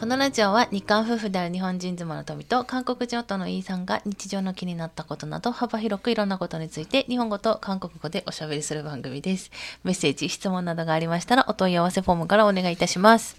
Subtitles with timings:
[0.00, 9.50] このラジオは日韓夫婦である日本人妻の富と韓国人夫のイーさんが日常の気になったことなど幅広くいろんなことについて日本語と韓国語でおしゃべりする番組です。
[9.84, 13.36] メッセージ、質問などがありましたらお問い合わせフォームからお願いいたします。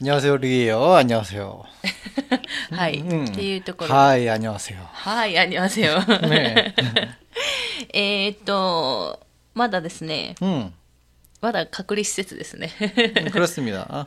[0.00, 0.94] 안녕하세요, 리에요.
[0.94, 1.64] 안녕하세요.
[2.70, 3.00] はい。
[3.00, 3.24] 음.
[3.24, 3.92] っていうところ。
[3.92, 4.78] 하이, 안녕하세요.
[4.92, 6.00] はい、ありますよ。
[6.04, 6.76] ね
[7.92, 9.18] えー っと、
[9.54, 10.70] まだですね、 음,
[11.40, 12.70] まだ隔離施設ですね。
[13.32, 14.06] 그렇습니다.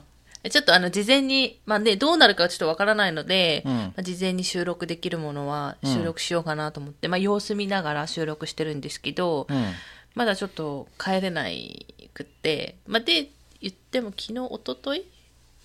[0.51, 3.73] ちょっとあの、事前に、まあね、どうなるかはちょっとわからないので、うん。
[3.73, 9.73] まあ、事前に収録できるものは収録しようかなと思って、まあ様子見ながら収録してるんですけど、 음,
[10.15, 13.29] まだちょっと帰れないくって、まあ、で、
[13.61, 15.01] 言っても昨日、一昨日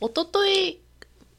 [0.01, 0.81] 一昨日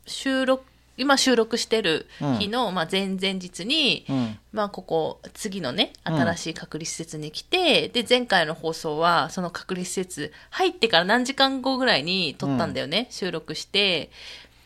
[0.07, 0.65] 収録、
[0.99, 2.07] 今収録してる
[2.39, 6.15] 日の、まあ前々日に、 음, まあここ、次のね、うん。
[6.17, 14.11] 新しい隔離施設に来て、で、前回の放送は、その隔離施設入ってから何時間後ぐらいに撮ったんだよね、収録して。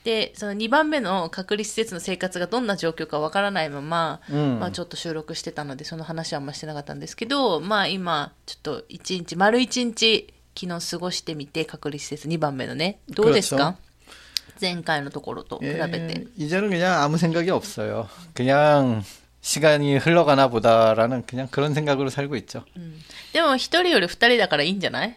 [0.04, 4.58] で、その2番目の隔離施設の生活がどんな状況かわからないまま、 음.
[4.60, 13.76] まあちょっと収録してたので、その話はあんましてなかったんですけど、まあ今、ちょっと1日、丸1日、昨日過ごしてみて、隔離施設2番目のね、どうですか？
[14.61, 16.27] 前回のところと比べ 예, て。
[16.37, 18.07] 이제는 그냥 아무 생각이 없어요.
[18.33, 19.03] 그냥
[19.41, 22.63] 시간이 흘러가나 보다라는 그냥 그런 생각으로 살고 있죠.
[23.33, 25.15] でも1人より2人だからいいんじゃない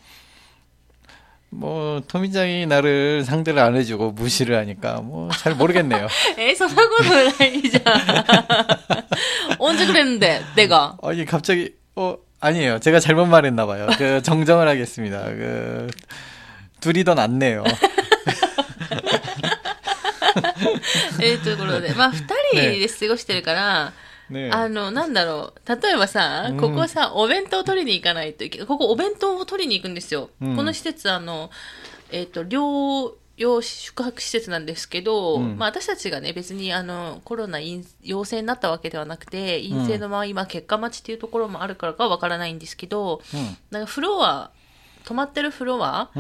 [1.51, 6.09] 뭐 토미장이 나를 상대를 안 해주고 무시를 하니까 뭐 잘 모르겠네요.
[6.39, 9.05] えそんなことないじゃん。
[9.59, 10.97] 언제 그랬는데, 내가.
[11.01, 12.79] 어, 이게 갑자기 어 아니에요.
[12.81, 13.87] 제가 잘못 말했나 봐요.
[13.97, 15.23] 그 정정을 하겠습니다.
[15.25, 15.87] 그
[16.81, 17.63] 둘이 더 낫네요.
[21.22, 22.24] えーということで、まあ、二
[22.54, 23.94] 人で過ごしてるから、
[24.30, 24.54] 네.
[24.54, 25.82] あの、なんだろう。
[25.82, 30.30] 例えばさうん、ここさ、お弁当を取りに行かないといけここお弁当を取りに行くんですよ。
[30.42, 31.50] うんこの施設、あの、
[32.12, 44.52] えっ、と、療養宿泊施設なんですけど、うんまあ私たちがね、別にあの、コロナ陰陽性になったわけではなくて、陰性のまま今結果待ちっていうところもあるからかわからないんですけど、 음, なんかフロア、
[45.10, 46.12] 泊まってるフロア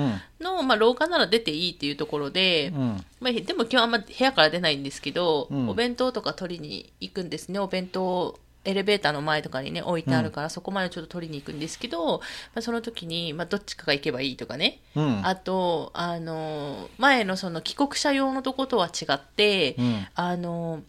[0.41, 7.59] の、うん、まあ、廊下なら出ていいっていうところで、うん、まあ、でも今日あんま部屋から出ないんですけど、うん、お弁当とか取りに行くんですね。
[7.59, 12.23] お弁当エレベーターの前とかにね置いてあるから、そこまでちょっと取りに行くんですけど、ま
[12.55, 19.75] あ、その時に、まあ、どっちかが行けばいいとかね、うん、あとあの前のその帰国者用のとことは違って、
[20.15, 20.81] あの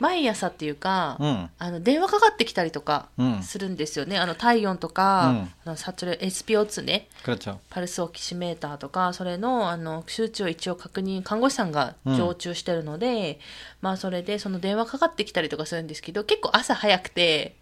[0.00, 3.08] 毎朝っていうか、うん、あの電話かかってきたりとか
[3.42, 7.08] するんですよね、うん、あの体温とか、うん、あのサチュレ SPO2 ね、
[7.70, 13.38] パルスオキシメーターとかそれのあの周知を一応確認看護師さんが常駐してるので、
[13.80, 17.56] まあそれでその電話かかってきたりとかするんですけど結構朝早くて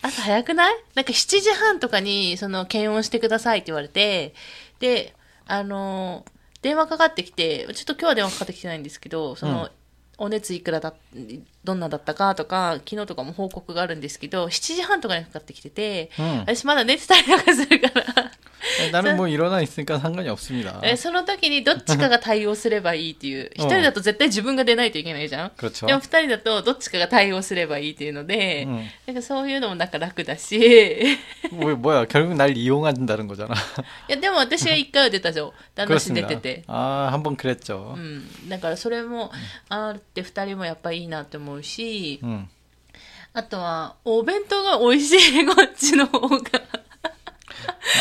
[0.00, 0.74] 朝早くない？
[0.94, 4.34] なんか7時半とかにその検温してくださいって言われて
[4.78, 5.14] で
[5.46, 6.24] あの
[6.62, 9.70] 電話かかってきてちょっと今日は電話かかってきてないんですけどその、
[10.18, 10.94] お熱いくらだ、
[11.64, 16.40] どんなだったかとか、昨日とかも報告があるんですけど、7時半とかにかかってきてて、 음.
[16.40, 18.23] 私まだ寝てたりとかするから、
[18.91, 20.81] 나는 뭐 일어나 있으니까 상관이 없습니다.
[20.83, 23.49] えその時にどっちかが対応すればいいっていう。
[23.55, 25.49] 一人だと絶対自分が出ないといけないじゃん。
[25.51, 25.85] 그렇죠.
[25.87, 31.17] でも二人だとどっちかが対応すればいいっていうので、うんなんかそういうのもなんか楽だし、い
[31.51, 33.55] 뭐, 뭐야 결국 날 이용한다는 거잖아.
[34.09, 35.51] やでも私が一回は出たじゃん。
[35.75, 36.27] 旦那氏出 그렇습니다.
[36.27, 36.63] てて。
[36.67, 37.95] 아, 한 번 그랬죠.
[37.95, 38.49] うん。
[38.49, 39.31] だからそれも
[39.69, 42.47] あって二人もやっぱいいなって思うし、 음.
[43.31, 46.39] あとはお弁当が美味しい、こっちの方が。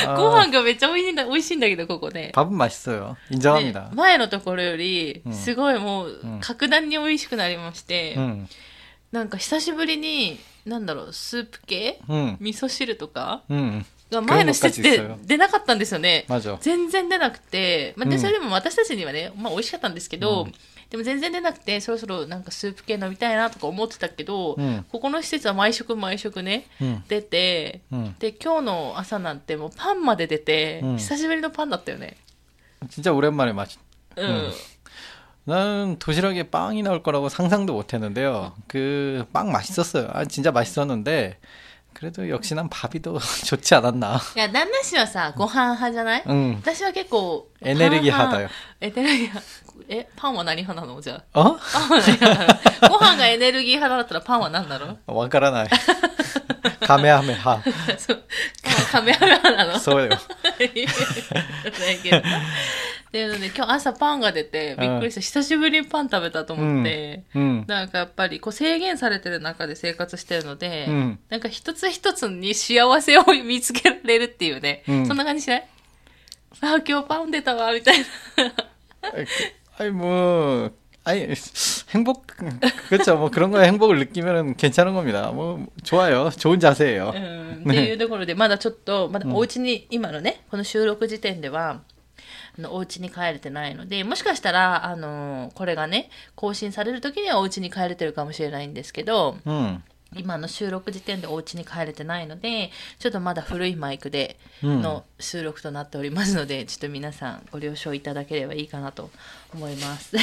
[0.06, 2.32] 아, ご飯がめっちゃ美味しいんだ、美味しいんだけど、ここね。
[2.34, 3.16] 밥은 맛있어요.
[3.30, 3.90] ね 인정합니다.
[3.94, 8.46] 前のところよりう、んすごいもううん、格段に美味しくなりまして、 음,
[9.12, 13.84] なんか久しぶりに、なんだろう、スープ系 음, 味噌汁とか 음.
[14.10, 16.24] が前の施設でそういうの出なかったんですよね。
[16.28, 16.56] 맞아.
[16.60, 20.54] 全然出なくて、まあ、で、うんそれでも私たちにはね、まあ美味しかったんですけど、うん
[20.92, 28.14] でも全然出なくて、そろそろなんかスープ系飲みたいなとか思ってたけど、うんここの施設は毎食毎食ね、 음, 出て、 음.
[28.18, 32.16] で、今日の朝なんてもうパンまで出て、うん久しぶりのパンだったよね。
[32.88, 33.78] 진짜 오랜만에 맛.
[34.16, 34.28] うん。
[34.28, 34.52] 음.
[35.44, 38.52] 나는 도시락에 빵이 나올 거라고 상상도 못 했는데요.
[38.66, 40.10] 그 빵 맛있었어요.
[40.12, 41.38] 아, 진짜 맛있었는데
[42.02, 44.20] 그래도 역시 난 밥이 더 좋지 않았나.
[44.36, 46.56] いや、旦那氏はさ、ご飯派じゃない 응.
[46.62, 48.48] 私は結構、 에네르기 パン 하다요.
[48.80, 49.42] エネルギー派。
[49.88, 51.56] え、パンは何派なのじゃ 어?
[51.56, 51.58] あ。
[51.72, 55.66] パンは何派なのご飯がエネルギー派だったらパンは何なの 와카라나이.
[56.86, 57.62] 가메하메하.
[57.98, 58.22] そう。
[58.92, 59.00] パ
[63.12, 63.12] ンはカメハメ派なの 소요.
[63.12, 63.12] ないけど。
[63.12, 65.20] っていうので、今日朝パンが出て、びっくりした。
[65.20, 67.24] 久しぶりにパン食べたと思って。
[67.34, 67.64] 음.
[67.66, 74.82] なんかやっぱりこう制限されてる中で生活してるので、うんなんか一つ一つに幸せを見つけられるっていうね。
[74.88, 75.66] うんそんな感じしない
[76.60, 78.06] あ、今日パン出たわ、みたいな。
[79.78, 80.70] 아이, 뭐
[81.04, 81.28] 아니
[81.90, 82.26] 행복
[82.88, 83.16] 그렇죠.
[83.16, 85.30] 뭐 그런 거에 행복을 느끼면 괜찮은 겁니다.
[85.32, 86.30] 뭐 좋아요.
[86.30, 87.12] 좋은 자세예요.
[87.14, 91.80] うん、っていうところで、まだちょっと、まだお家に、今のね、この収録時点では、
[92.57, 99.81] あのお家に帰れてないので、もしかしたら、あの、これがね、更新される時にはお家に帰れてるかもしれないんですけど、 음.
[100.15, 102.69] 今の収録時点でお家に帰れてないので、
[102.99, 109.09] ちょっとまだ古いマイクでうんの収録となっておりますので、ちょっと皆さんご了承いただければいいかなと
[109.55, 110.15] 思います。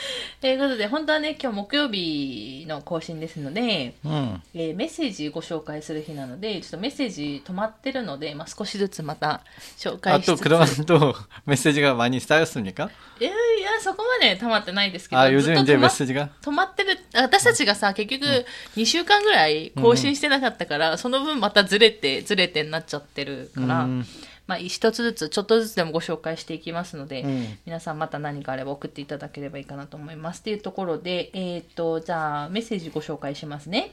[0.41, 4.39] ということで、本当はね、今日木曜日の更新ですので、 음.
[4.55, 9.41] えーメッセージご紹介する日なので、ちょっとメッセージ止まってるので、まあ、少しずつまた
[9.77, 10.43] 紹 아 介し 또 つつ。
[10.43, 11.13] 그동안 또
[11.45, 12.89] 메시지가 많이 쌓였습니까?
[13.19, 18.45] いやいや、そこまで溜まってないですけど、 아 ずっ 요즘 と 이제 止ま 메시지가 止まってる、あ私たちがさ、結局
[18.77, 24.05] 2週間ぐらい更新してなかったから、その分またずれて、ずれてになっちゃってるから、うん
[24.47, 30.41] まあ、一つずつ、ちょっとずつでもご紹介していきますので、うん皆さんまた何かあれば送っていただければいいかなと思います。
[30.41, 33.91] っていうところで、えっ、と、じゃあ、メッセージご紹介しますね。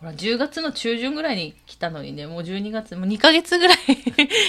[0.00, 3.76] ほら、10月の中旬ぐらいに来たのにね、もう12月、もう2ヶ月ぐらい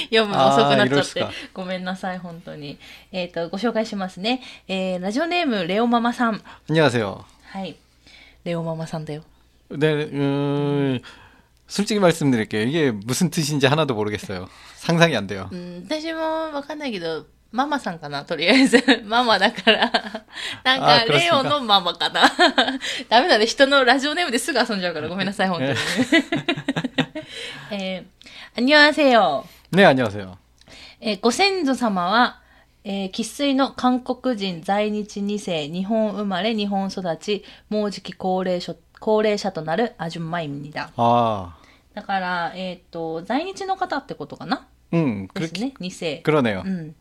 [0.10, 2.78] 読むの遅くなっちゃってあーいろいろっすか、ごめんなさい、本当に。
[3.12, 4.42] えっ、と、ご紹介しますね。
[4.68, 6.42] えー、ラジオネーム、レオママさん。
[6.70, 7.24] 안녕하세요.
[7.52, 7.76] はい。
[8.44, 9.24] レオママさんだよ。
[9.70, 11.02] 네, 음,
[11.68, 12.64] 솔직히 말씀드릴게요.
[12.64, 14.48] 이게 무슨 뜻인지 하나도 모르겠어요.
[14.76, 15.50] 상상이 안 돼요.
[15.52, 16.20] うん、私も
[16.54, 18.82] わかんないけど、ママさんかな、とりあえず。
[19.06, 19.92] ママだから。
[20.64, 22.22] なんか、あクラスレオのママかな。
[23.10, 23.46] ダメだね。
[23.46, 25.76] 人のラジオネームですぐ遊んじゃうから、ごめんなさい、本当に。
[27.72, 28.06] えー、
[28.58, 29.46] あに わせよ。
[29.72, 30.38] 네, 안녕하세요.
[31.02, 32.40] えーご先祖様は、
[32.84, 40.92] えー生粋の韓国人在日2世、日本生まれ、日本育ち、もうじき高齢者 高齢者となるアジュンマイミだ。
[40.98, 41.50] 아,
[41.94, 46.22] だから、えっ、と、在日の方ってことかな 음, です 그렇게 ね、2世。
[46.24, 46.64] 그러네요.
[46.66, 46.96] うん。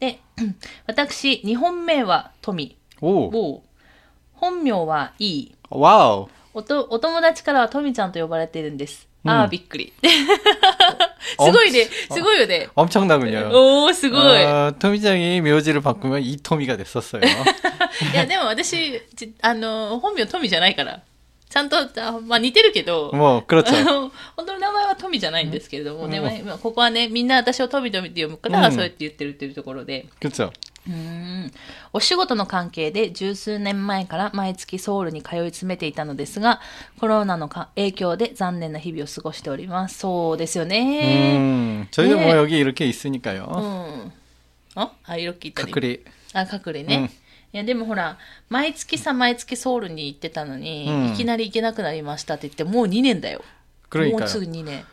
[0.00, 0.20] で、
[0.86, 2.76] 私、日本名は富。
[3.00, 3.62] 오, を
[4.34, 5.54] 本名はいい。
[5.70, 6.28] 와우.
[6.54, 9.06] おとお友達からは富ちゃんと呼ばれているんです。
[9.24, 9.92] うんああ、びっくり。
[10.02, 11.86] すごいね。
[12.12, 12.68] すごいよね。
[12.76, 13.50] 엄청나군요.
[13.50, 14.20] おー、すごい。
[14.44, 17.22] 어, 토미장이 묘지를 바꾸면 이 토미가 됐었어요.
[17.24, 21.02] いや、でも私、ちあの、本名富じゃないから。
[21.50, 23.70] ちゃんと、あまあ似てるけど、 뭐 あ 그렇죠.
[23.84, 30.50] の本当の名前は富じゃないんですけれども、ねうんまあここはね、みんな私を富富って読むから、うんそうやって言ってるっていうところで、 그렇죠.
[30.88, 30.92] うー
[31.46, 31.52] ん
[31.92, 36.60] お仕事の関係で十数年前から毎月ソウルに通い詰めていたのですが、
[37.00, 39.98] コロナのか影響で残念な日々を過ごしております。
[39.98, 41.36] そうですよね。
[41.38, 42.24] 음, 저희도 네.
[42.26, 43.46] 뭐 여기 이렇게 있으니까요.
[43.46, 44.12] うん。
[44.74, 45.72] ああ、色聞いたね。
[45.72, 45.98] 隔離.
[46.34, 47.10] あ、隔離ね。
[47.52, 48.18] うんいや、でもほら、
[48.50, 53.38] 毎月さ、毎月ソウルに行ってたのに、うんいきなり行けなくなりましたって言って、もう2年だよ。
[53.38, 53.44] も
[53.88, 54.24] 그러니까요.
[54.24, 54.84] うすぐ2年。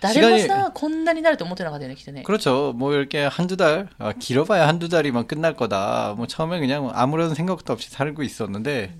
[0.00, 2.22] 誰もさ、こんなになると思ってなかったよね、きっとね。
[2.22, 2.72] 그렇죠.
[2.74, 6.14] 뭐 이렇게 한두 달, 아, 길어봐야 한두 달이면 끝날 거다.
[6.16, 8.94] 뭐 처음에 그냥 아무런 생각도 없이 살고 있었는데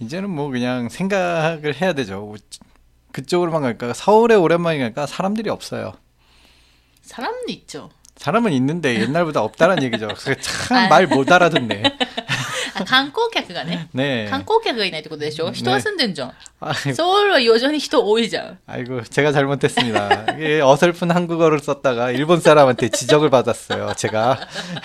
[0.00, 2.34] 이제는 뭐 그냥 생각을 해야 되죠.
[3.12, 3.92] 그쪽으로만 갈까?
[3.94, 5.06] 서울에 오랜만에 갈까?
[5.06, 5.94] 사람들이 없어요.
[7.02, 7.90] 사람도 있죠.
[8.16, 10.08] 사람은 있는데 옛날보다 없다는 얘기죠.
[10.10, 10.14] 아.
[10.14, 11.82] 참 말 못 알아듣네.
[12.84, 13.88] あ観光客がね。
[13.94, 14.28] 네.
[14.30, 16.32] 観光客がいないってことでしょ人は住んでんじゃん。
[16.60, 18.58] 아이고, ソウルは余剰に人多いじゃん。
[18.66, 20.34] 아이고, 제가 잘못했습니다.
[20.36, 23.94] 이게 어설픈 한국어를 썼다가 일본 사람한테 지적을 받았어요.
[23.96, 24.38] 제가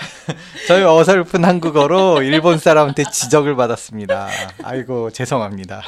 [0.68, 4.28] 저희 어설픈 한국어로 일본 사람한테 지적을 받았습니다.
[4.62, 5.82] 아이고, 죄송합니다.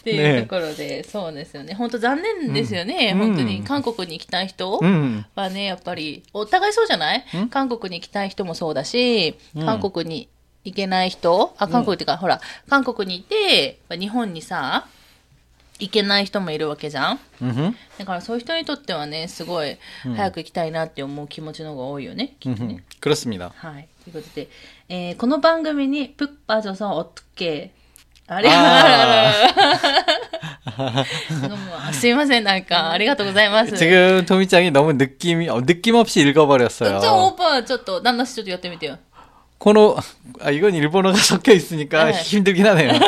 [0.00, 1.74] っていうところで、そうですよね。
[1.74, 3.10] 本当残念ですよね。
[3.12, 3.64] うん本当に。
[3.64, 10.28] 韓国に行きたい人 음, はね、やっぱり、お互いそうじゃないうん韓国に行きたい人もそうだし、うん韓国に
[10.63, 11.55] 行けない人？
[11.57, 14.87] あ、韓国ってか、うん、ほら、韓国にいて、日本にさ、
[15.81, 19.79] 行けない人もいるわけじゃん、うん、だからそういう人にとってはね、すごい
[20.15, 22.35] 早く行きたいなって思う気持ちの方が多いよね。
[22.45, 22.83] うん、きっとね。
[23.39, 23.87] はい。
[24.03, 24.47] ということで、
[24.89, 27.71] えー、この番組に、プッパジョソン、おっとけ、
[28.27, 29.33] あれあ
[31.93, 33.73] すいません、なんか、ありがとうございます。
[33.73, 37.01] 지금토미짱이너무느낌이느낌없이읽어버렸어 요。
[37.01, 38.99] ちょ、오 빠、 ちょっと、旦那氏ちょっとやってみてよ。
[39.61, 39.95] 코노
[40.41, 42.13] 아 이건 일본어가 섞여 있으니까 네.
[42.13, 42.93] 힘들긴 하네요.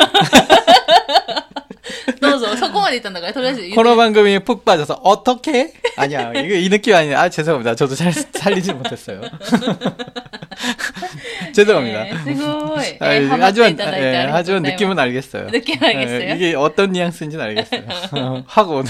[2.20, 5.72] どうぞそこまでいったんだからとりあえず 코너 방금이 푹 빠져서 어떻게?
[5.96, 7.20] 아니야 이거 이 느낌 아니야.
[7.20, 7.74] 아 죄송합니다.
[7.74, 9.20] 저도 잘 살리지 못했어요.
[11.52, 12.04] 죄송합니다.
[12.04, 12.12] 네,
[13.00, 13.06] 아,
[13.40, 15.48] 하지만 예, 하지만 느낌은 알겠어요.
[15.48, 16.30] 느낌 예, 알겠어요.
[16.30, 18.44] 예, 이게 어떤 뉘앙스인지는 알겠어요.
[18.46, 18.84] 하고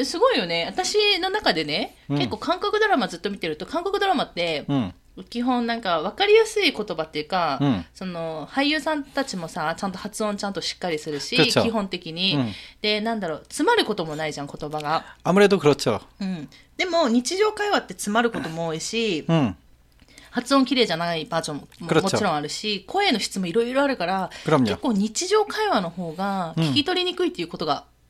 [0.04, 4.94] すごいよね私の中でね、うん結構韓国ドラマずっと見てると韓国ドラマって、うん。
[5.30, 16.00] 基本なんか分かりやすい言葉っていうか、うんその俳優さんたちもさちゃんと発音ちゃんとしっかりするし 그렇죠 基本的に、うんでなんだろう詰まることもないじゃん言葉が、 아무래도 그렇죠.
[16.20, 19.54] うん、でも日常会話って詰まることも多いし 음.
[20.30, 27.84] 発音綺麗じゃないバージョンも 그렇죠 もちろんあるし声の質もいろいろあるから 그럼요 結構日常会話の方がうん聞き取りにくいっていうことが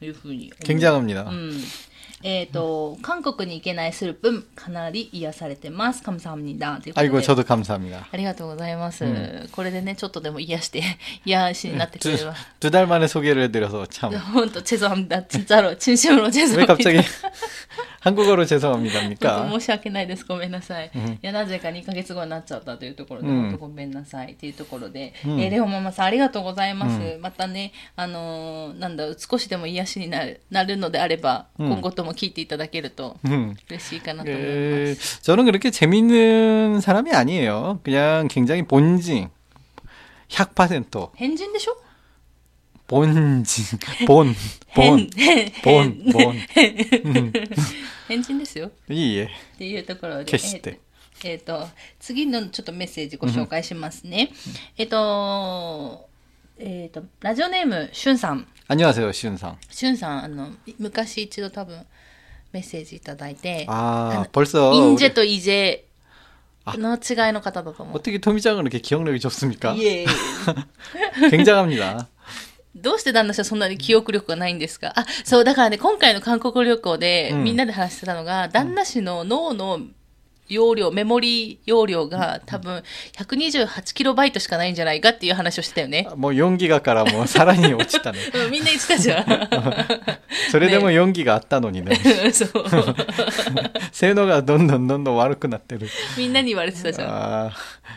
[0.00, 1.24] いうふうに思う 굉장합니다.
[1.24, 1.52] うん
[2.24, 8.06] えっ、と韓国に行けないスルプンかなり癒されてます감사합니다ということで 아이고, 저도 감사합니다.
[8.12, 10.82] ありがとうございます、うこれでねちょっとでも癒して
[11.24, 14.12] 癒しになってく 두, れれば 두 달 만에 소개를 해드려서 참.
[14.32, 16.98] 本当죄송합니다 진짜로 진심으로 왜 죄송합니다 갑자기
[18.06, 19.50] 한국어로 本当 죄송합니다입니까?
[19.52, 20.24] 申し訳ないです。
[20.26, 20.90] ごめんなさい。
[20.94, 27.00] うんいや、なぜか2ヶ月後になっちゃったというところで、うん本当ごめんなさいっていうところで、うんえーレオママさんありがとうございます。
[27.00, 33.54] うまたね、あのーなんだ、少しでも癒しになるなるのであれば、うん今後とも聞いていただけると 음.
[33.70, 35.22] 嬉しいかなと思い 그, ます。
[35.22, 37.80] 저는 그렇게 재밌는 사람이 아니에요.
[37.84, 39.28] 그냥 굉장히 본진.
[40.28, 41.10] 100%.
[41.14, 41.76] 変人でしょ
[42.86, 43.78] 본진.
[44.06, 44.34] 본.
[44.68, 45.10] 変 본.
[45.16, 46.32] 変 본.
[46.48, 46.76] 変
[47.32, 47.32] 본.
[48.08, 48.70] 変人ですよ。
[48.88, 49.24] 이, 예.
[49.24, 49.28] っ
[49.58, 50.80] ていうところで、決して
[51.24, 51.68] えっ、と、
[52.00, 54.30] 次のちょっとメッセージご紹介しますね。
[54.76, 56.08] えっ、と、
[56.58, 58.46] えっ、と、ラジオネーム、しゅんさん。
[58.68, 59.56] 안녕하세요, 시윤상.
[59.70, 61.84] しゅんさん、あの、昔一度多分
[62.52, 64.72] メッセージいただいて、 아, 한- 벌써.
[64.74, 65.80] インジェ 우리- とイジェ
[66.66, 67.96] の違いの方だと思う。
[67.96, 69.74] 어떻게 토미짱은 이렇게 기억력이 좋습니까?
[69.74, 70.06] いえい
[71.26, 72.08] え 굉장합니다.
[72.81, 74.93] どうして旦那氏はそんなに記憶力がないんですか？
[74.95, 77.43] あ、そう、だからね、今回の韓国旅行でうん。
[77.43, 79.79] みんなで話してたのが、旦那氏の脳の
[80.48, 82.82] 容量、メモリ容量が多分
[83.16, 86.06] 128キロバイトしかないんじゃないかっていう話をしてたよね。
[86.14, 88.18] 뭐 용기가 가라 뭐 사랑이 오치다네.
[88.34, 89.48] うんみんな言ってたじゃん。
[90.50, 91.94] それでも 용기가 왔다노니네.
[92.32, 92.64] そう。
[93.92, 95.88] 세노가 돈돈돈돈 와르크 났대를.
[96.18, 97.08] みんなに言われてたじゃん。
[97.08, 97.52] 아,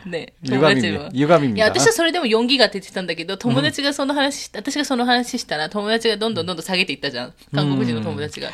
[0.05, 0.33] ね。
[0.45, 1.03] 友達に 유감입니다.
[1.03, 1.65] もいや、 유감입니다.
[1.65, 7.33] 私はそれでも4ギガって言ってたんだけど、友達がその話し、私がその話したら、友達がどんどんどんどん下げていったじゃん。
[7.53, 8.49] 韓国人の友達が。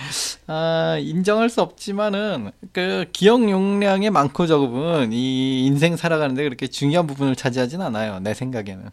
[0.48, 7.08] 아, 인정할 수 없지만은 그 기억 용량 의 많고 적음은 이 인생 살아가는데 그렇게 중요한
[7.08, 8.20] 부분을 차지하진 않아요.
[8.20, 8.92] 내 생각에는.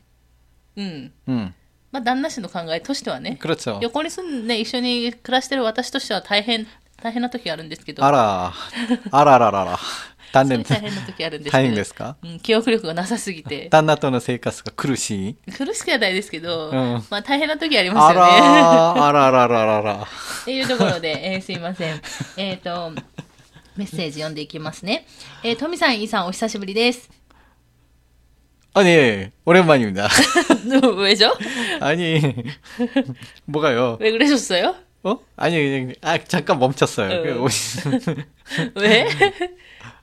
[0.76, 1.12] うん。
[1.28, 1.54] 음,
[1.90, 3.38] まあ、旦那氏の考えとしてはね。
[3.40, 3.78] 그렇죠.
[3.82, 6.66] 横に住んで一緒に暮らしてる私としては大変、
[7.02, 8.04] 大変な時あるんですけど。
[8.04, 8.52] 알아,
[9.10, 9.78] 알아라라라.
[10.30, 11.72] そういう 딴 大変な時あるんですけど。
[11.72, 12.14] 다행입니까?
[12.22, 13.70] うん、記憶力がなさすぎて。
[13.70, 15.36] 딴나 또는 세이카스가 크루시.
[15.56, 18.30] 苦しくはないですけど、うんまあ大変な時ありますよね。
[18.30, 20.02] 알아, 알아라라라라.
[20.42, 22.00] っていうところで、えーすいません。
[22.36, 22.92] えっ、と、
[23.76, 25.06] メッセージ読んでいきますね。
[25.44, 27.08] えー、トミさん、イさん、お久しぶりです。
[28.74, 30.08] 아니, 예, 오랜만입니다.
[30.98, 31.34] 왜죠?
[31.80, 32.20] 아니,
[33.46, 33.96] 뭐가요?
[34.00, 34.76] 왜 그러셨어요?
[35.02, 35.18] 어?
[35.36, 37.20] 아니, 그냥, 아, 잠깐 멈췄어요.
[37.20, 37.22] 어.
[37.22, 38.24] 그 오시-
[38.76, 39.08] 왜?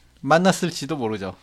[0.22, 1.36] 만났을지도 모르죠.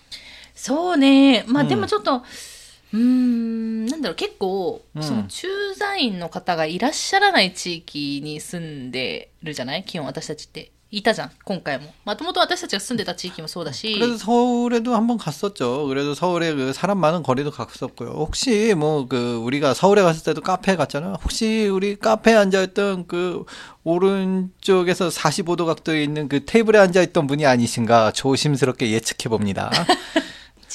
[0.55, 1.43] そうね。
[1.47, 10.71] まあ、うんでもちょっと、うーん、なんだろう、結構、うんその駐在員の方がいらっしゃらない地域に住んでるじゃない基本私たちって。
[10.91, 15.87] いたじゃん今回ももともと私たちが住んでた地域もそうだし 그래서 서울에도 한번 갔었죠.
[15.87, 18.09] 그래도 서울에 그 사람 많은 거리도 갔었고요.
[18.11, 21.15] 혹시 뭐 그 우리가 서울에 갔을 때도 카페 갔잖아요.
[21.23, 23.43] 혹시 우리 카페에 앉아있던 그
[23.83, 29.71] 오른쪽에서 45도 각도에 있는 그 테이블에 앉아있던 분이 아니신가 조심스럽게 예측해 봅니다.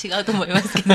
[0.01, 0.95] 違うと思いますけど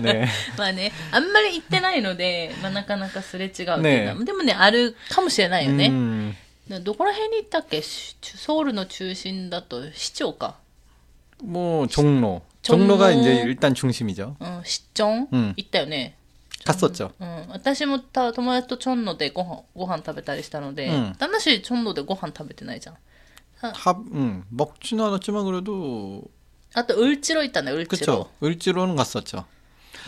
[0.00, 0.28] 네.
[0.56, 3.82] まあねあんまり行ってないので、まあ、なかなかすれ違うっていうのは、
[4.14, 6.36] ねでもねあるかもしれないよね、 음,
[6.82, 10.56] どこら辺に行ったっけしソウルの中心だと市長か、
[11.42, 12.42] 뭐 종로.
[12.62, 12.86] 종로.
[12.96, 14.36] 종로가 이제 일단 중심이죠.
[14.40, 16.16] うん、市長、うん行ったよね
[16.64, 17.12] 갔었죠.
[17.20, 22.96] うん、私もた友達とチョンノでご飯ご飯食べたりしたので、うん旦那氏チョンノでご飯食べてないじゃん
[23.72, 26.22] 다, 음, 먹지는 않았지만 그래도
[26.74, 28.46] あとウルチロ行ったんだよウルチロ 그쵸.
[28.46, 29.44] 을지로는 갔었죠.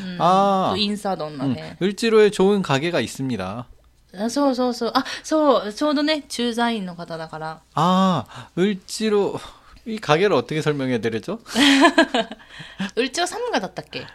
[0.01, 3.69] うん、 아 とインサードンの 음, ね、 을지로에 좋은 가게가 있습니다.
[4.16, 4.92] あそうそうそう。
[4.94, 7.50] あ、そう、ちょうどね、駐在員の方だから。
[7.74, 9.40] ああ、うっちろ、
[9.86, 11.40] いかげろ、어떻게 설명해드려 죠?
[12.96, 14.06] うちろ、サムガだったっけ?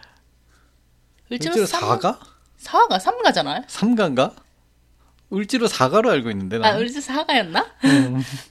[1.31, 2.19] うっちろ、サガ
[2.57, 4.33] サガサムガじゃないサムガンガ
[5.31, 6.59] うちろ、サガロ알고 있는 데。
[6.65, 7.67] あ、うっちろ、サガやんな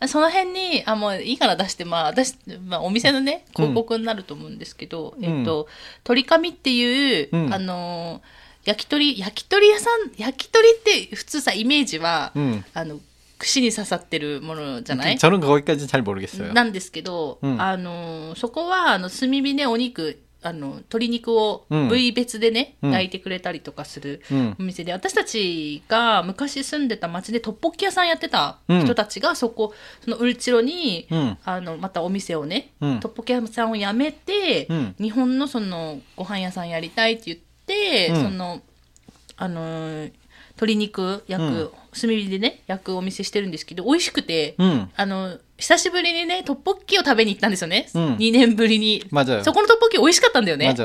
[0.07, 2.35] その辺に、あ、もういいから出して、まあ、私、
[2.67, 5.67] まあ、お店のね、広告になると思うんですけど、えっと、
[6.03, 8.21] 鳥紙っていう、あの、
[8.66, 12.62] 焼き鳥、焼き鳥屋さん、焼き鳥って普通さ、イメージは、 음.
[12.74, 13.00] あの、
[13.38, 16.52] 串に刺さってるものじゃない 저는 거기까지 잘 모르겠어요.
[16.52, 24.54] なんですけど、うんあのーそこは、あの、炭火でお肉、あの、鶏肉をうん部位別でね、うん焼いてくれたりとかする 음.
[24.60, 29.74] お店で、私たちが昔住んでた町でトッポッキ屋さんやってた人たちが、そこ、
[30.04, 31.36] そのウルチロに、 음.
[31.44, 37.44] あの、またお店をね、うんトッポッキ屋さんを辞めて、うん日本のその、ご飯屋さんやりたいって言って、、
[38.13, 38.61] うん、その
[39.39, 40.11] あのー、
[40.55, 49.03] 鶏肉焼く、うん、炭火でね焼くお店してるんですけど美味しくて、うん、あの久しぶりにねトッポッキを食べに行ったんですよね、うん、2年ぶりに。
[49.43, 50.75] そこのトッポッキ美味しかったんだよね。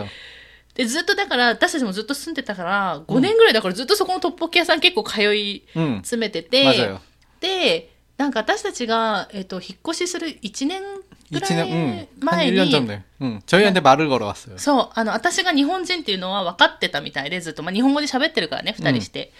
[0.74, 6.98] でずっとだから私たちもずっと住んでたから5年ぐらいだからずっとそこのトッポッキ屋さん結構通い詰めてて、
[7.40, 10.82] でなんか私たちが、えーと、と引っ越しする1年
[11.31, 11.97] ぐら 이치는 い 음.
[11.97, 13.03] 한前 1년 に、 전에.
[13.21, 13.41] 음.
[13.45, 14.57] 저희한테 말을 걸어왔어요.
[14.57, 19.31] そう、あの、私が日本人っていうのは分かってたみたいで、ずっと、まあ、日本語で喋ってるからね、二人して。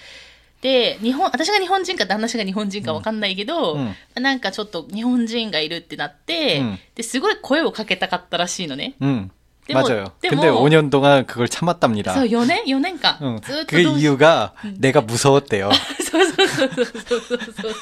[0.61, 8.95] で、日本、私が日本人か旦那氏が日本人か分かんないけど、うんなんかちょっと日本人がいるってなって、うんで、すごい声をかけたかったらしいのね。
[8.99, 9.29] 음.
[9.67, 10.05] 데 뭐- 맞아요.
[10.21, 12.13] 데 근데 뭐- 5년 동안 그걸 참았답니다.
[12.13, 13.17] そう、4年 ?4 年間。
[13.21, 13.39] 응.
[13.41, 15.69] ずっと 그 どうし 이유가 내가 무서웠대요.
[16.09, 17.73] そうそうそうそうそうそうそう。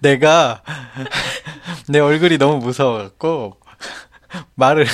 [0.00, 0.62] 내가
[1.88, 3.58] 내 얼굴이 너무 무서워갖고
[4.56, 4.86] 말을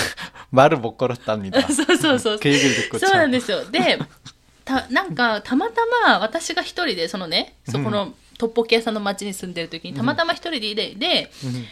[0.51, 1.61] 말을 못 걸었답니다.
[1.67, 2.39] そうそうそう。
[2.41, 3.33] 그 얘기를 듣고 そうなん 참.
[3.33, 3.65] ですよ。
[3.73, 3.99] で、
[4.70, 11.32] た、なんか、たまたま私が一人で、そのね、そこの、トッポッキ屋さんの町に住んでる時に、たまたま一人でいて、で、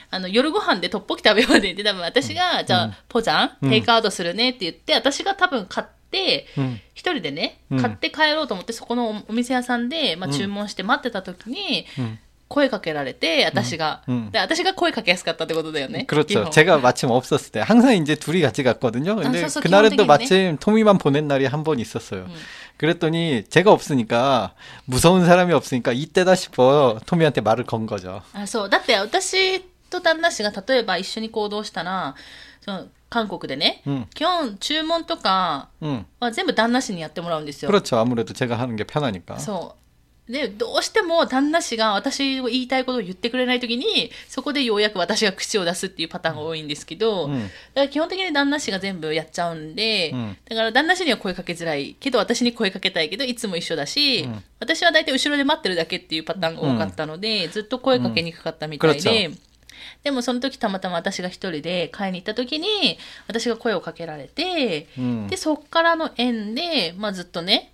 [0.10, 3.70] あの、夜ご飯でトッポッキ食べようで、で、多分私が、じゃあ、ポジャン、うん。
[3.70, 6.80] テイクアウトするねって言って、私が多分買って、 음.
[6.94, 7.82] 一人でね、うん。
[7.82, 10.36] 買って帰ろうと思って、そこのお店屋さんで、まあ、うん。
[10.36, 12.20] 注文して待ってた時に、 음.
[12.49, 16.05] 声かけられて、私が、うんで、私が声かけやすかったってことだよね。
[16.05, 16.42] 基 그렇죠.
[16.45, 19.16] 本 제가 마침 없었을 때 항상 이제 둘이 같이 갔거든요.
[19.16, 20.07] 근데 아, 서서 그날은 또 기본적이네.
[20.07, 22.25] 마침 토미만 보낸 날이 한 번 있었어요.
[22.25, 22.35] 음.
[22.77, 28.23] 그랬더니 제가 없으니까 무서운 사람이 없으니까 이때다 싶어 토미한테 말을 건 거죠.
[28.35, 32.14] あそうだって私と旦那氏が例えば一緒に行動したら
[32.61, 34.07] その韓国でね、 음.
[34.14, 36.05] 基本注文とか 음.
[36.21, 37.71] は全部旦那氏にやってもらうんですよ。
[37.71, 37.97] 그렇죠.
[37.99, 39.38] 아무래도 제가 하는 게 편하니까.
[39.38, 39.83] そう
[40.30, 47.44] でどうしても旦那氏が私を言いたいことを言ってくれないときにそこでようやく私が口を出すっていうパターンが多いんですけど、うん。
[47.44, 50.38] だから基本的に旦那氏が全部やっちゃうんで、うん。
[50.50, 54.44] だから旦那氏には声かけづらいけど私に声かけたいけどいつも一緒だし、うん。
[54.60, 59.28] 私は大体後ろで待ってるだけっていうパターンが多かったので、ずっと声かけにくかったみたいで。
[59.28, 59.40] うん。
[60.04, 65.28] でもその時たまたま私が一人で買いに行った時に私が声をかけられて、 음.
[65.28, 67.74] でそっからの縁で、まあ、ずっとね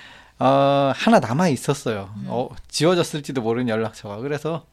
[0.41, 2.09] 어, 하나 남아 있었어요.
[2.17, 2.25] 음.
[2.27, 4.17] 어, 지워졌을지도 모르는 연락처가.
[4.17, 4.65] 그래서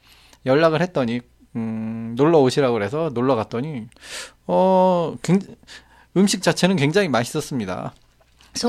[0.46, 1.20] 연락을 했더니
[1.56, 3.86] 음, 놀러 오시라고 그래서 놀러 갔더니
[4.46, 5.56] 어, 굉장히,
[6.16, 7.92] 음식 자체는 굉장히 맛있었습니다.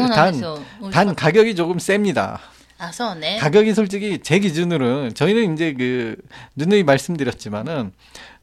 [0.09, 2.41] 단, 단 가격이 조금 셉니다.
[2.79, 6.17] 아, 네 가격이 솔직히 제 기준으로는 저희는 이제 그
[6.57, 7.93] 누누이 말씀드렸지만은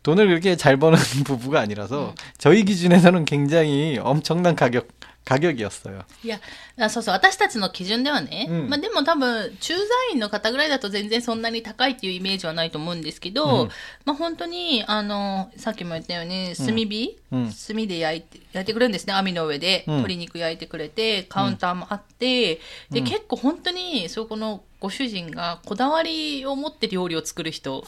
[0.02, 4.88] 돈을 그렇게 잘 버는 부부가 아니라서 저희 기준에서는 굉장히 엄청난 가격
[5.25, 6.03] 가격이었어요.
[6.23, 6.39] いや、
[6.79, 13.69] あそうそう、私たちの基準ではね、うんまあでも多分、駐在員の方ぐらいだと全然そんなに高いっていうイメージはないと思うんですけど、うん
[14.03, 19.83] まあ本当に、あの、さっきも言ったように、炭火、うん炭で焼いて、焼いてくれるんですね、網の上で。
[19.87, 27.85] うん鶏肉焼いてくれて、カウンターもあって、で、結構本当に、そこのご主人がこだわりを持って料理を作る人、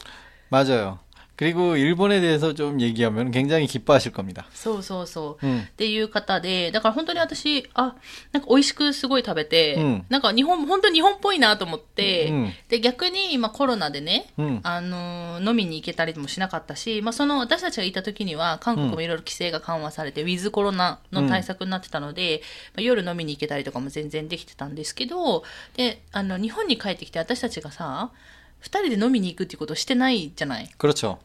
[0.50, 0.98] 맞아요.
[1.38, 4.46] 그리고 일본에 대해서 좀 얘기하면 굉장히 기뻐하실 겁니다.
[4.54, 5.46] そうそうそう。
[5.46, 7.96] うんっていう方で、だから本当に私、あ、
[8.30, 22.42] なんか美味しくすごい食べて、うんなんか日本、本当に日本っぽいなと思って、うんで、逆に今コロナでね、うんあのー飲みに行けたりもしなかったし、まあその私たちがいた時には韓国もいろいろ規制が緩和されて、ウィズコロナの対策になってたので、
[22.76, 25.42] まあ、夜飲みに行けたりとかも全然できてたんですけど、
[25.76, 28.12] で、あの、日本に帰ってきて私たちがさ、
[28.60, 31.18] 二人で飲みに行くっていうことをしてないじゃない 그렇죠.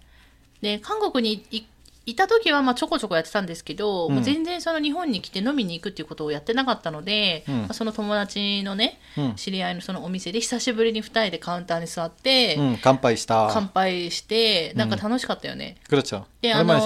[0.64, 1.44] で韓国に
[2.06, 13.50] いた時はまあちょこちょこやってたんですけど、うん、もう全然その日本に来て飲みに行くっていうことをやってなかったので、うん、まあ、その友達のね、うん、知り合いのそのお店で久しぶりに2人でカウンターに座って、乾杯した。
[13.52, 16.02] 乾杯してなんか楽しかったよね、うん、
[16.42, 16.80] であの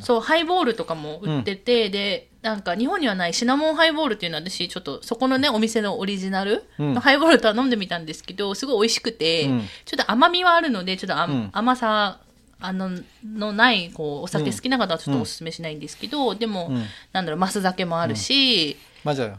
[0.00, 9.46] そうハイボールとかも売ってて、でなんか日本にはないシナモンハイボールっていうのは私ちょっとそこのねお店のオリジナルのハイボールとは飲んでみたんですけどすごい美味しくて、
[9.84, 11.14] ちょっと甘みはあるのでちょっと、
[11.52, 12.20] 甘さ
[12.59, 12.89] あの
[13.23, 19.37] のないこうお酒好きな方はちょっとおすすめしないんですけど、でも、うんなんだろうマス酒もあるし、 맞아요.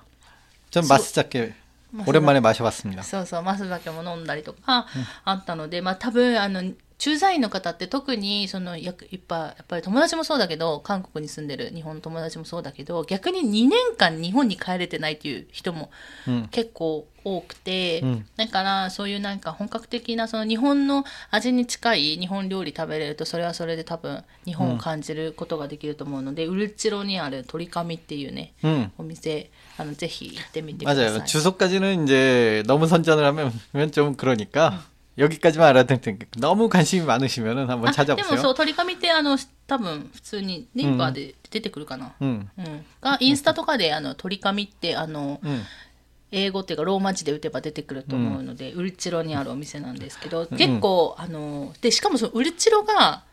[0.71, 1.55] 전 소- 마스자케
[1.93, 2.07] 마스자케.
[2.07, 3.03] 오랜만에 마셔봤습니다.
[3.03, 4.87] そうそうマス酒も飲んだりとか
[5.25, 6.63] あったので、まあ多分あの
[7.01, 15.91] 駐在員の方って特にそのやいっぱいやっぱり友達もそうだけど韓国に住んでる日本の友達もそうだけど逆に2年間日本に帰れてないっていう人も
[16.27, 16.49] 음.
[16.49, 28.91] 結構多くて、うんだからそういうなんか本格的なその日本の味に近い日本料理食べれるとそれはそれで多分日本を感じることができると思うので、ウルチロにある鳥神っていうね 음.
[28.97, 31.25] お店あのぜひ行ってみてください 맞아요.
[31.25, 33.53] 주소까지는 이제 너무 선전을 하면
[33.93, 34.85] 좀 그러니까
[35.18, 38.30] 여기까지만 알아듣테너무 관심이 많으시면은 한번 찾아보세 요.
[38.30, 42.14] でもそう、鳥紙って、あの、多分、普通に、リバーで出てくるかな。
[42.22, 42.48] 음.
[42.58, 42.86] うん。
[43.02, 45.42] が、インスタとかで、あの、鳥紙って、あの、
[46.32, 53.24] 英語っていうかローマ字で打てば出てくると思うので、ウルチロにあるお店なんですけど、結構あのでしかもそのウルチロが.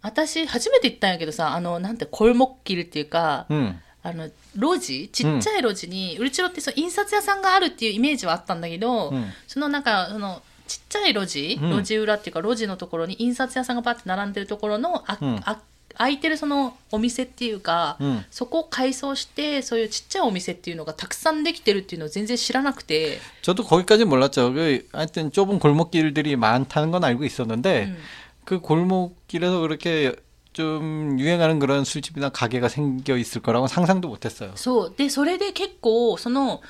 [0.00, 3.74] 私初めて行ったんやけどさあのなんてコルモッキルっていうか、 음.
[4.02, 9.26] あの路地ちっちゃい路地に、ウルチロってその印刷屋さんがあるっていうイメージはあったんだけど、 음.
[9.46, 15.61] そのなんかそのちっちゃい路地、うん路地裏っていうか路地のところに印刷屋さんがバッて並んでるところのあ、うんあ
[15.97, 24.53] 空いてるそのお店っていうか、うんそこを改装してそういうちっちゃいお店っていうのがたくさんできてるっていうのを全然知らなくて、 저도 거기까지 몰랐죠.
[24.53, 27.97] 그 하여튼 좁은 골목길들이 많다는 건 알고 있었는데 うん
[28.45, 30.15] 그 골목길에서 그렇게
[30.53, 34.53] 좀 유행하는 그런 술집이나 가게가 생겨 있을 거라고 상상도 못했어요.
[34.55, 36.61] そうでそれで結構その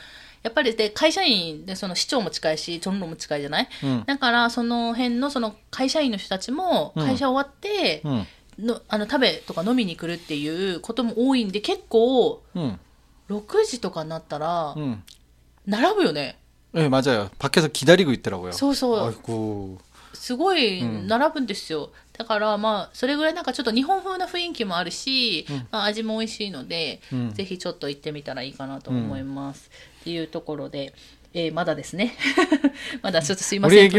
[0.45, 4.05] やっぱりで会社員でその市長も近いしチョンロも近いじゃない、 음.
[4.05, 8.25] だからその辺のその会社員の人たちもうん会社終わって、 음.
[8.59, 12.77] のあの食べとか飲みに来るっていうことも多いんで結構 음.
[13.29, 15.03] 6時とかになったら 음.
[15.65, 16.37] 並ぶよね
[16.73, 17.29] 네, 맞아요.
[17.37, 18.51] 밖에서 기다리고 있더라고요.
[18.51, 19.77] そうそう 아이고.
[20.13, 30.92] すごいうん並ぶんですよ、だからまあそれぐらいなんかちょっと日本風な雰囲気もあるし、うんまあ、味も美味しいので、うんぜひちょっと行ってみたらいいかなと思います、って いうところで、
[31.34, 32.14] えー、まだですね。
[33.02, 33.90] まだちょっとすいません。
[33.90, 33.98] 途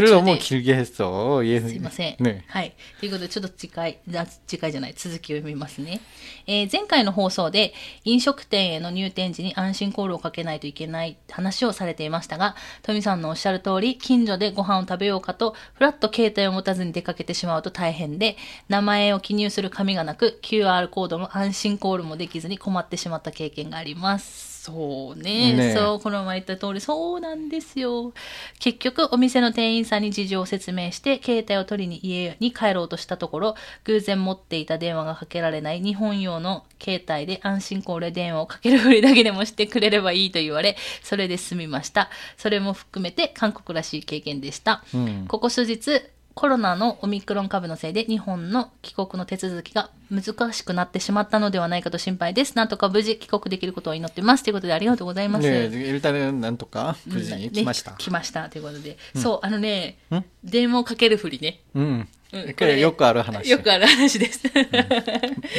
[1.60, 1.68] で。
[1.68, 2.16] すいません。
[2.18, 2.74] ね、はい。
[3.00, 3.98] ということで、ちょっと次回、
[4.46, 6.00] 次回じゃない、続きを読みますね。
[6.46, 18.36] えー、前回の放送で、飲食店への入店時に安心コールをかけないといけない話をされていましたが、トミさんのおっしゃる通り、近所でご飯を食べようかと、ふらっと携帯を持たずに出かけてしまうと大変で、
[18.68, 24.48] 名前を記入する紙がなく、QR コードも安心コールもできずに困ってしまった経験があります。
[24.68, 25.54] そうね。
[25.54, 28.12] ねそう、この前言った通り、そうなんですよ。
[28.58, 33.54] 結局、お店の店員さんに事情を説明して、携帯を取りに家に帰ろうとしたところ、
[33.84, 42.10] 偶然持っていた電話がかけられない日本用の携帯で安心コールで電話をかけるふりだけでもしてくれればいいと言われ、それで済みました。
[42.36, 44.84] それも含めて韓国らしい経験でした。
[44.94, 45.26] 음.
[45.26, 46.02] ここ数日、
[46.38, 52.54] コロナのオミクロン株のせいで日本の帰国の手続きが難しくなってしまったのではないかと心配です。
[52.54, 54.44] なんとか無事帰国できることを祈ってます。
[54.44, 55.50] ということでありがとうございます。
[55.50, 57.90] ね、えルなんとか無事に来ました。
[57.98, 58.48] 来ました。
[58.50, 59.98] ということで、うん、そう、あのね、
[60.44, 61.58] 電話をかけるふりね。
[61.74, 62.08] うん。
[62.57, 63.49] これよくある話。
[63.49, 64.41] よくある話です。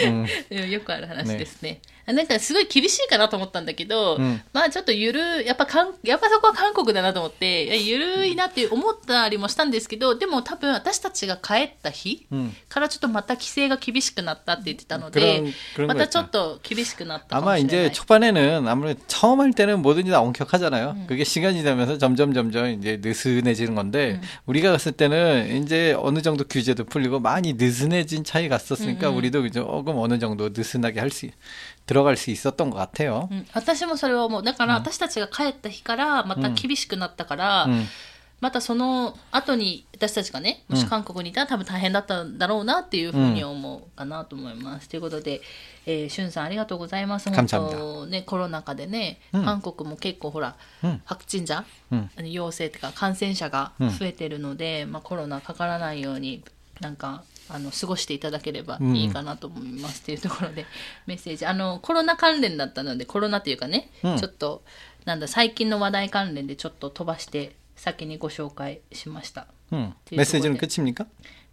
[0.07, 1.81] うんうん よくある話ですね。
[2.07, 15.13] なんかすごい厳しいかなと思ったんだけど、うんまあちょっとゆる、やっぱかん、やっぱそこは韓国だなと思って、いやゆるいなって思ったりもしたんですけど、でも多分私たちが帰った日うんからちょっとまた規制が厳しくなったって言ってたの 그런
[15.45, 16.27] で、 그런 ま 거 たちょ 있죠.
[16.27, 17.93] っと厳しくなったか 아마 もしれな 이제 い。
[17.93, 21.05] 초반에는 아무래도 처음 할 때는 뭐든지 다 엄격하잖아요.
[21.07, 26.58] 그게 시간이 되면서 점점 점점 이제 느슨해지는 건데 우리가 갔을 때는 이제 어느 정도 규
[26.65, 31.29] 제도 풀리고 많이 느슨해진 차이 갔었으니까 우리도 조금 어느 정도 느슨하게 할 수
[31.87, 33.29] 들어갈 수 있었던 것 같아요.
[33.31, 34.43] うん私もそれは思う。
[34.43, 37.87] だから私たちが帰った日からまた厳しくなったから、 음.
[38.42, 44.88] またその後に私たちがねもし韓国にいたら多分大変だったんだろうなっていうふうに思うかなと思います。
[44.88, 45.42] ということで、
[45.86, 47.30] えー、しゅんさんありがとうございます。
[47.30, 50.56] 本当ねコロナ禍でね、韓国も結構ほら、
[51.06, 51.66] 白鎮者、
[52.24, 56.44] 陽性というか感染者が増えてるので、まあ、コロナかからないように
[56.80, 60.02] なんかあの過ごしていただければいいかなと思います。
[60.02, 60.66] っていうところで、
[61.08, 61.46] メッセージ。
[61.46, 64.64] あのコロナ関連だったのでコロナというかね、ちょっと
[65.06, 69.47] なんだ最近の話題関連でちょっと飛ばして先にご紹介しました。
[69.73, 69.93] 음.
[70.05, 70.59] 뒤에 메시지는 저거네.
[70.59, 71.07] 끝입니까?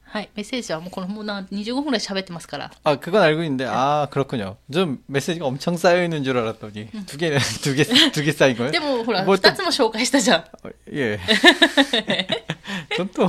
[0.03, 2.71] はい、メッセージはもうこのもうな25分ぐらい喋ってますから。
[2.83, 4.57] 아, 그건 알고 있는데, 아, 그렇군요.
[4.69, 7.31] 좀 메시지가 엄청 쌓여 있는 줄 알았더니, 두 개,
[7.63, 8.71] 두 개, 두 개 쌓인 거예요?
[8.71, 10.39] でもほら、もう2つも紹介したじゃん。
[10.67, 11.17] 어, 예.
[12.97, 13.27] 전 또,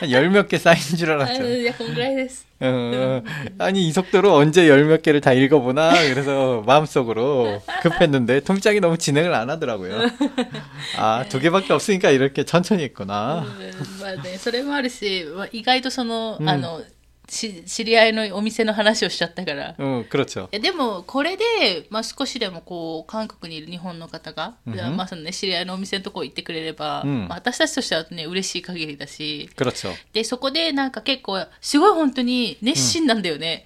[0.00, 1.44] 한 열 몇 개 쌓인 줄 あ 알았죠.
[1.46, 2.46] いや、こんぐらいです。
[2.62, 3.22] 어,
[3.58, 5.92] 아니, 이 속도로 언제 열 몇 개를 다 읽어보나?
[6.12, 9.98] 그래서 마음속으로 급했는데, 통장이 너무 진행을 안 하더라고요.
[10.98, 13.44] 아, 두 개밖에 없으니까 이렇게 천천히 했구나.
[13.58, 16.84] うんまあね、それもあるし、まあ意外とその、うんあの、し
[17.26, 19.76] 知り合いのお店の話をしちゃったから。
[19.78, 20.48] 어, 그렇죠.
[20.50, 29.94] えでもこれで、まあ、少しでもこう韓国にいる日本の方が、うんまあそのね、知り合いのお店のとこ行ってくれれば、うんまあ、私たちとしてはね嬉しい限りだし 그렇죠.
[30.12, 33.64] でそこでなんか結構すごい本当に熱心なんだよね、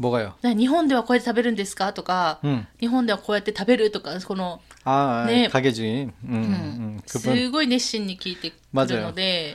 [0.00, 0.24] 뭐가요?
[0.24, 2.66] だから日本ではこうやって食べるんですかとか、 음.
[2.80, 5.48] 日本ではこうやって食べるとかこの 아, 네.
[5.48, 6.12] 가게 주인.
[6.24, 7.52] 음, 음, す 그분.
[7.52, 9.54] ごい熱心に聞いてくるので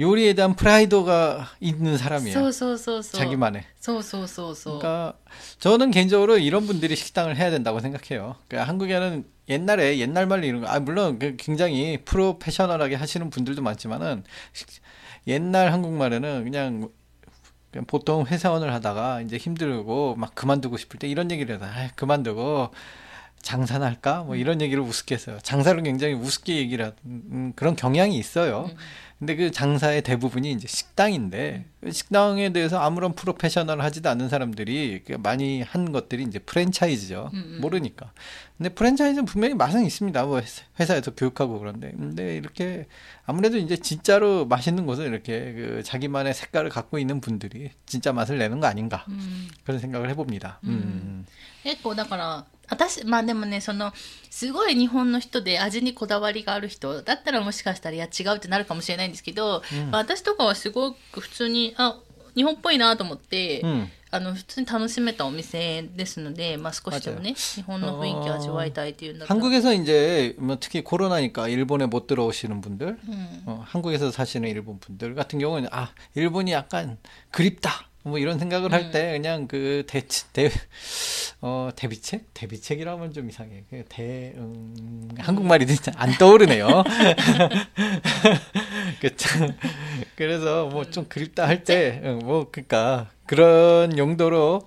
[0.00, 2.32] 요리에 대한 프라이드가 있는 사람이에요.
[3.18, 3.64] 자기만의.
[4.78, 5.14] 그러니까
[5.58, 8.36] 저는 개인적으로 이런 분들이 식당을 해야 된다고 생각해요.
[8.46, 14.22] 그러니까 한국에는 옛날에 옛날 말로 이런 거, 아 물론 그 굉장히 프로페셔널하게 하시는 분들도 많지만은
[15.26, 16.90] 옛날 한국말에는 그냥
[17.86, 22.70] 보통 회사원을 하다가 이제 힘들고 막 그만두고 싶을 때 이런 얘기를 해서 아, 그만두고
[23.42, 24.22] 장사나 할까?
[24.24, 25.38] 뭐 이런 얘기를 우습게 했어요.
[25.42, 28.70] 장사를 굉장히 우습게 얘기를 하는 음, 그런 경향이 있어요.
[28.70, 28.76] 음.
[29.19, 35.13] 근데 그 장사의 대부분이 이제 식당인데 그 식당에 대해서 아무런 프로페셔널 하지도 않는 사람들이 그
[35.13, 37.29] 많이 한 것들이 이제 프랜차이즈죠.
[37.33, 37.57] 음, 음.
[37.61, 38.11] 모르니까.
[38.57, 40.25] 근데 프랜차이즈는 분명히 맛은 있습니다.
[40.25, 41.91] 뭐 회사- 회사에서 교육하고 그런데.
[41.91, 42.85] 근데 이렇게
[43.25, 48.59] 아무래도 이제 진짜로 맛있는 곳은 이렇게 그 자기만의 색깔을 갖고 있는 분들이 진짜 맛을 내는
[48.59, 49.05] 거 아닌가.
[49.07, 50.59] うん 그런 생각을 해봅니다.
[50.65, 51.25] 음.
[51.63, 53.91] 結構だから 私まあでもねその
[54.29, 61.99] すごい日本の人で味にこだわりがある人だったらもしかしたらいや違うってなるかもしれないんですけど、まあ、私とかはすごく普通にあ
[62.35, 63.89] 日本っぽいなと思って、 음.
[64.09, 74.79] あの普通に楽しめたお店ですので、まあ、少しでもね日本の雰囲気を味わいたいっていうんだったら 한국에서 이제 뭐 특히 코로나니까 일본에 못 들어오시는 분들, うん、 어, 한국에서 사시는 일본
[74.79, 76.97] 분들 같은 경우는 아 일본이 약간
[77.31, 80.50] 그립다 뭐 이런 생각을 할 때 그냥 그 대, 대,
[81.40, 82.32] 어, 대비책?
[82.34, 83.64] 대비책이라면 좀 이상해.
[83.70, 86.66] 그 대, 음, 한국말이 진짜 안 떠오르네요.
[89.00, 89.28] 그쵸.
[90.16, 94.60] 그래서 뭐 좀 그립다 할 때, 어, 뭐, 그니까, 그런 용도로,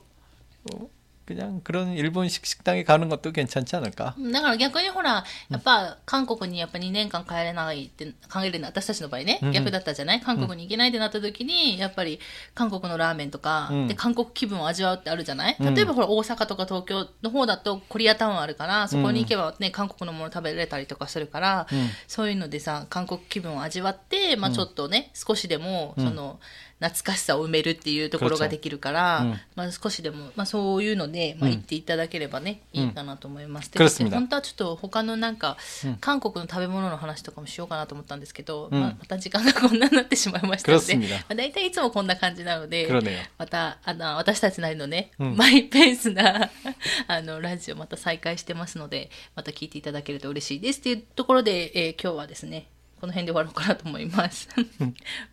[0.73, 0.89] 어,
[1.30, 4.14] 그냥 그런 일본식 식당에 가는 것도 괜찮지 않을까?
[4.32, 12.20] だから逆にほら、やっぱ韓国にやっぱ2年間帰れないって、帰れない、私たちの場合ねうんうん、逆だったじゃない韓国に行けないってなった時に、やっぱり
[12.54, 26.38] 韓国のラーメンとか、うんで、韓国気分を味わうってあるじゃないうん例えばほら、大阪とか東京の方だとコリアタウンあるから、そこに行けばね、韓国のもの食べれたりとかするから、うんそういうのでさ、韓国気分を味わって、まあちょっとね、少しでも、うんその、
[26.80, 29.32] 懐かしさを埋めるっていうところができるから、 그렇죠.
[29.32, 29.38] 음.
[29.56, 33.70] まあ、少しでも、まあ、そういうので、まあ、うん言っていただければね、いいかなと思います。
[33.72, 43.18] で 그렇습니다 本当はちょっと他のなんか、うん韓国の食べ物の話とかもしようかなと思ったんですけど、うんまあ、また時間がこんなになってしまいましたので、 그렇습 ま 니다 あ、大体いつもこんな感じなので、 그러네요.
[43.38, 46.50] またあの私たちなりのね、うんマイペースな
[47.08, 52.68] あのラジオまた再開してますのでまた聞いていただけると嬉しいですっていうところで、えー今日はですね
[53.00, 54.48] この辺で終わろうかなと思います。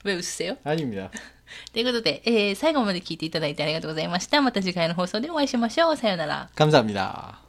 [0.04, 0.58] 왜 웃으세요?
[0.66, 1.10] 아닙니다.
[1.72, 4.42] ということで、えー最後まで聞いていただいてありがとうございました。
[4.42, 5.98] また次回の放送でお会いしましょう。
[5.98, 6.50] さようなら。
[6.56, 7.47] 감사합니다.